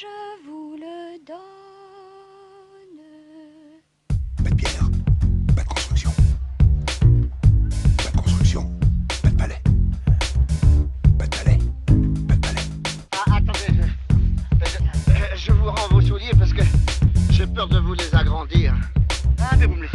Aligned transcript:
je 0.00 0.46
vous 0.46 0.76
le 0.76 1.18
donne. 1.26 1.38
Pas 4.44 4.50
de 4.50 4.54
pierre, 4.54 4.88
pas 5.56 5.62
de 5.62 5.68
construction. 5.68 6.10
Pas 7.96 8.10
de 8.10 8.16
construction, 8.16 8.70
pas 9.22 9.30
de 9.30 9.36
palais. 9.36 9.62
Pas 11.18 11.26
de 11.26 11.36
palais, 11.36 11.58
pas 12.28 12.34
de 12.34 12.40
palais. 12.40 12.60
Ah, 13.12 13.36
attendez, 13.36 13.82
je, 14.60 14.66
je- 14.66 15.36
je 15.46 15.52
vous 15.52 15.70
rends 15.70 15.88
vos 15.90 16.00
souliers 16.00 16.32
parce 16.38 16.52
que 16.52 16.62
j'ai 17.30 17.46
peur 17.46 17.68
de 17.68 17.78
vous 17.78 17.94
les 17.94 18.14
agrandir. 18.14 18.74
Ah, 19.40 19.56
mais 19.58 19.66
vous 19.66 19.74
me 19.74 19.82
les 19.82 19.88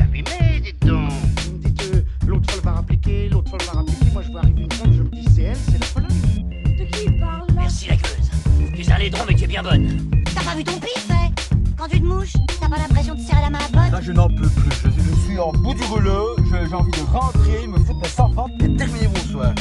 Laidron 9.13 9.25
mais 9.27 9.35
tu 9.35 9.43
es 9.43 9.47
bien 9.47 9.63
bonne. 9.63 10.11
T'as 10.33 10.43
pas 10.43 10.55
vu 10.55 10.63
ton 10.63 10.79
pif, 10.79 11.07
hein 11.11 11.29
Quand 11.77 11.87
tu 11.87 11.99
te 11.99 12.05
mouches, 12.05 12.33
t'as 12.59 12.67
pas 12.67 12.77
l'impression 12.77 13.13
de 13.13 13.19
serrer 13.19 13.41
la 13.41 13.49
main 13.49 13.59
à 13.59 13.67
pote 13.67 13.91
Là, 13.91 14.01
je 14.01 14.11
n'en 14.11 14.27
peux 14.27 14.49
plus. 14.49 14.71
Je, 14.85 14.89
je 14.89 15.25
suis 15.25 15.39
en 15.39 15.51
bout 15.51 15.73
du 15.73 15.83
rouleau. 15.83 16.35
J'ai 16.49 16.73
envie 16.73 16.91
de 16.91 17.11
rentrer, 17.11 17.67
me 17.67 17.77
foutre 17.77 17.99
mes 17.99 18.21
enfants 18.21 18.47
et 18.59 18.75
terminer 18.75 19.07
mon 19.07 19.31
soir. 19.31 19.53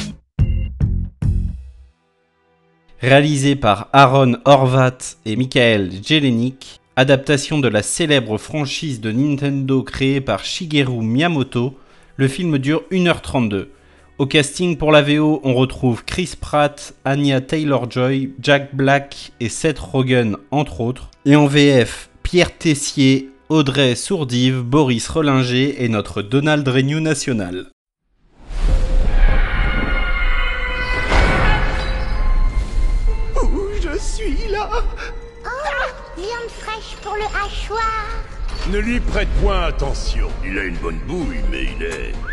Réalisé 2.99 3.55
par 3.55 3.89
Aaron 3.93 4.37
Horvat 4.45 4.97
et 5.25 5.35
Michael 5.35 5.91
Jelenic, 6.03 6.79
adaptation 6.95 7.59
de 7.59 7.67
la 7.67 7.83
célèbre 7.83 8.37
franchise 8.37 9.01
de 9.01 9.11
Nintendo 9.11 9.83
créée 9.83 10.21
par 10.21 10.45
Shigeru 10.45 11.03
Miyamoto, 11.03 11.77
le 12.15 12.27
film 12.27 12.57
dure 12.57 12.83
1h32. 12.91 13.67
Au 14.19 14.27
casting 14.27 14.77
pour 14.77 14.91
la 14.91 15.01
VO, 15.01 15.41
on 15.43 15.55
retrouve 15.55 16.05
Chris 16.05 16.35
Pratt, 16.39 16.93
Anya 17.03 17.41
Taylor-Joy, 17.41 18.33
Jack 18.39 18.75
Black 18.75 19.31
et 19.39 19.49
Seth 19.49 19.79
Rogen 19.79 20.37
entre 20.51 20.81
autres. 20.81 21.09
Et 21.25 21.35
en 21.35 21.47
VF, 21.47 22.11
Pierre 22.21 22.55
Tessier, 22.55 23.31
Audrey 23.49 23.95
Sourdive, 23.95 24.61
Boris 24.61 25.07
Rollinger 25.07 25.83
et 25.83 25.89
notre 25.89 26.21
Donald 26.21 26.67
Renew 26.67 26.99
national. 26.99 27.71
Où 33.41 33.61
je 33.81 33.97
suis 33.97 34.47
là? 34.51 34.69
Viande 36.15 36.51
fraîche 36.59 36.95
pour 37.01 37.15
le 37.15 37.25
hachoir 37.25 38.05
Ne 38.71 38.77
lui 38.77 38.99
prête 38.99 39.27
point 39.41 39.63
attention. 39.63 40.29
Il 40.45 40.59
a 40.59 40.65
une 40.65 40.77
bonne 40.77 40.99
bouille, 41.07 41.41
mais 41.51 41.63
il 41.63 41.83
est... 41.83 42.32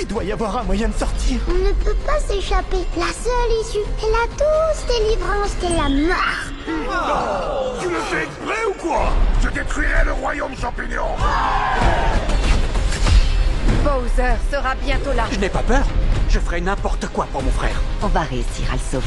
Il 0.00 0.06
doit 0.06 0.24
y 0.24 0.32
avoir 0.32 0.56
un 0.58 0.62
moyen 0.64 0.88
de 0.88 0.94
sortir. 0.94 1.38
On 1.48 1.52
ne 1.52 1.72
peut 1.72 1.96
pas 2.06 2.18
s'échapper. 2.18 2.84
La 2.96 3.06
seule 3.06 3.52
issue 3.60 3.78
est 3.78 4.10
la 4.10 4.26
douce 4.36 4.84
délivrance 4.88 5.56
de 5.62 5.68
la 5.76 5.88
mort. 6.08 7.74
Tu 7.80 7.88
le 7.88 8.00
fais 8.00 8.24
exprès 8.24 8.64
ou 8.68 8.74
quoi? 8.74 9.12
Je 9.42 9.48
détruirai 9.48 10.04
le 10.04 10.12
royaume 10.12 10.56
champignon 10.56 11.06
Bowser 13.84 14.34
sera 14.50 14.74
bientôt 14.76 15.12
là. 15.12 15.24
Je 15.30 15.38
n'ai 15.38 15.50
pas 15.50 15.62
peur. 15.62 15.84
Je 16.28 16.38
ferai 16.40 16.60
n'importe 16.60 17.06
quoi 17.08 17.26
pour 17.32 17.42
mon 17.42 17.50
frère. 17.50 17.80
On 18.02 18.08
va 18.08 18.22
réussir 18.22 18.66
à 18.70 18.74
le 18.74 18.80
sauver. 18.80 19.04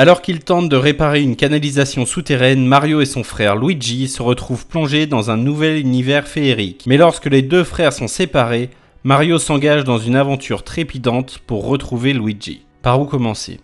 Alors 0.00 0.22
qu'ils 0.22 0.40
tentent 0.40 0.70
de 0.70 0.76
réparer 0.76 1.20
une 1.20 1.36
canalisation 1.36 2.06
souterraine, 2.06 2.66
Mario 2.66 3.02
et 3.02 3.04
son 3.04 3.22
frère 3.22 3.54
Luigi 3.54 4.08
se 4.08 4.22
retrouvent 4.22 4.66
plongés 4.66 5.04
dans 5.04 5.30
un 5.30 5.36
nouvel 5.36 5.76
univers 5.76 6.26
féerique. 6.26 6.84
Mais 6.86 6.96
lorsque 6.96 7.26
les 7.26 7.42
deux 7.42 7.64
frères 7.64 7.92
sont 7.92 8.08
séparés, 8.08 8.70
Mario 9.04 9.38
s'engage 9.38 9.84
dans 9.84 9.98
une 9.98 10.16
aventure 10.16 10.64
trépidante 10.64 11.40
pour 11.46 11.66
retrouver 11.66 12.14
Luigi. 12.14 12.62
Par 12.80 12.98
où 12.98 13.04
commencer? 13.04 13.60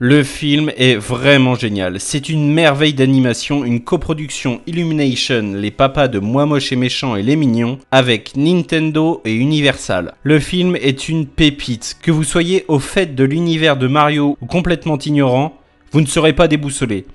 Le 0.00 0.24
film 0.24 0.72
est 0.76 0.96
vraiment 0.96 1.54
génial. 1.54 2.00
C'est 2.00 2.28
une 2.28 2.52
merveille 2.52 2.94
d'animation, 2.94 3.64
une 3.64 3.84
coproduction 3.84 4.60
Illumination, 4.66 5.52
les 5.54 5.70
papas 5.70 6.08
de 6.08 6.18
Moi 6.18 6.44
Moche 6.44 6.72
et 6.72 6.76
Méchant 6.76 7.14
et 7.14 7.22
Les 7.22 7.36
Mignons, 7.36 7.78
avec 7.92 8.36
Nintendo 8.36 9.22
et 9.24 9.32
Universal. 9.32 10.14
Le 10.24 10.40
film 10.40 10.74
est 10.74 11.08
une 11.08 11.26
pépite. 11.26 11.98
Que 12.02 12.10
vous 12.10 12.24
soyez 12.24 12.64
au 12.66 12.80
fait 12.80 13.14
de 13.14 13.22
l'univers 13.22 13.76
de 13.76 13.86
Mario 13.86 14.36
ou 14.40 14.46
complètement 14.46 14.98
ignorant, 14.98 15.54
vous 15.90 16.00
ne 16.00 16.06
serez 16.06 16.32
pas 16.32 16.48
déboussolé. 16.48 17.06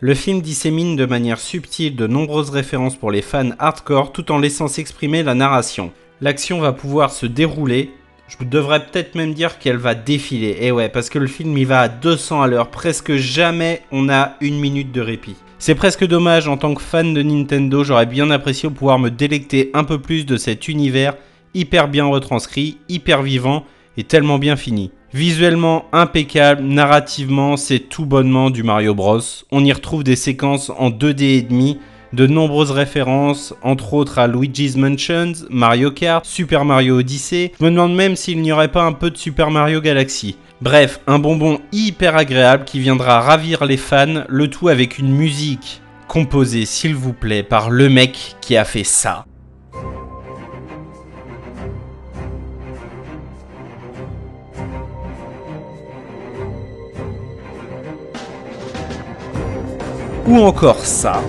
Le 0.00 0.14
film 0.14 0.42
dissémine 0.42 0.96
de 0.96 1.06
manière 1.06 1.38
subtile 1.38 1.96
de 1.96 2.06
nombreuses 2.06 2.50
références 2.50 2.96
pour 2.96 3.10
les 3.10 3.22
fans 3.22 3.50
hardcore 3.58 4.12
tout 4.12 4.30
en 4.30 4.38
laissant 4.38 4.68
s'exprimer 4.68 5.22
la 5.22 5.34
narration. 5.34 5.92
L'action 6.20 6.60
va 6.60 6.72
pouvoir 6.72 7.12
se 7.12 7.26
dérouler, 7.26 7.90
je 8.28 8.44
devrais 8.44 8.84
peut-être 8.84 9.14
même 9.14 9.32
dire 9.32 9.58
qu'elle 9.58 9.76
va 9.76 9.94
défiler. 9.94 10.56
Et 10.60 10.72
ouais, 10.72 10.88
parce 10.88 11.08
que 11.08 11.18
le 11.18 11.26
film 11.26 11.56
il 11.56 11.66
va 11.66 11.80
à 11.80 11.88
200 11.88 12.42
à 12.42 12.46
l'heure, 12.46 12.70
presque 12.70 13.14
jamais 13.14 13.82
on 13.92 14.08
a 14.08 14.34
une 14.40 14.58
minute 14.58 14.92
de 14.92 15.00
répit. 15.00 15.36
C'est 15.58 15.74
presque 15.74 16.06
dommage 16.06 16.48
en 16.48 16.56
tant 16.56 16.74
que 16.74 16.82
fan 16.82 17.14
de 17.14 17.22
Nintendo, 17.22 17.84
j'aurais 17.84 18.06
bien 18.06 18.30
apprécié 18.30 18.68
pouvoir 18.68 18.98
me 18.98 19.10
délecter 19.10 19.70
un 19.72 19.84
peu 19.84 19.98
plus 19.98 20.26
de 20.26 20.36
cet 20.36 20.68
univers 20.68 21.14
hyper 21.54 21.88
bien 21.88 22.04
retranscrit, 22.04 22.76
hyper 22.88 23.22
vivant 23.22 23.64
et 23.96 24.04
tellement 24.04 24.38
bien 24.38 24.56
fini. 24.56 24.90
Visuellement 25.12 25.86
impeccable, 25.92 26.62
narrativement 26.62 27.56
c'est 27.56 27.78
tout 27.78 28.06
bonnement 28.06 28.50
du 28.50 28.62
Mario 28.62 28.94
Bros. 28.94 29.20
On 29.50 29.64
y 29.64 29.72
retrouve 29.72 30.04
des 30.04 30.16
séquences 30.16 30.70
en 30.78 30.90
2D 30.90 31.22
et 31.22 31.42
demi, 31.42 31.78
de 32.12 32.26
nombreuses 32.26 32.70
références, 32.70 33.54
entre 33.62 33.94
autres 33.94 34.18
à 34.18 34.26
Luigi's 34.26 34.76
Mansions, 34.76 35.32
Mario 35.50 35.90
Kart, 35.90 36.24
Super 36.24 36.64
Mario 36.64 36.98
Odyssey. 36.98 37.52
Je 37.58 37.64
me 37.64 37.70
demande 37.70 37.94
même 37.94 38.16
s'il 38.16 38.40
n'y 38.42 38.52
aurait 38.52 38.72
pas 38.72 38.82
un 38.82 38.92
peu 38.92 39.10
de 39.10 39.16
Super 39.16 39.50
Mario 39.50 39.80
Galaxy. 39.80 40.36
Bref, 40.60 41.00
un 41.06 41.18
bonbon 41.18 41.60
hyper 41.72 42.16
agréable 42.16 42.64
qui 42.64 42.80
viendra 42.80 43.20
ravir 43.20 43.64
les 43.64 43.76
fans, 43.76 44.24
le 44.28 44.48
tout 44.48 44.68
avec 44.68 44.98
une 44.98 45.14
musique 45.14 45.82
composée, 46.08 46.64
s'il 46.64 46.94
vous 46.94 47.12
plaît, 47.12 47.42
par 47.42 47.70
le 47.70 47.88
mec 47.88 48.36
qui 48.40 48.56
a 48.56 48.64
fait 48.64 48.84
ça. 48.84 49.26
Ou 60.28 60.38
encore 60.38 60.84
ça. 60.84 61.22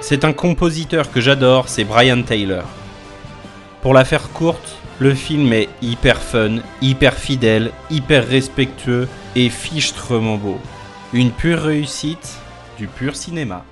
C'est 0.00 0.24
un 0.24 0.32
compositeur 0.32 1.10
que 1.10 1.20
j'adore, 1.20 1.68
c'est 1.68 1.84
Brian 1.84 2.22
Taylor. 2.22 2.64
Pour 3.82 3.94
la 3.94 4.04
faire 4.04 4.30
courte, 4.30 4.76
le 4.98 5.14
film 5.14 5.52
est 5.52 5.68
hyper 5.80 6.18
fun, 6.18 6.60
hyper 6.82 7.14
fidèle, 7.14 7.72
hyper 7.90 8.26
respectueux 8.26 9.08
et 9.36 9.48
fichtrement 9.48 10.36
beau. 10.36 10.58
Une 11.12 11.30
pure 11.30 11.60
réussite, 11.60 12.36
du 12.78 12.86
pur 12.86 13.16
cinéma. 13.16 13.64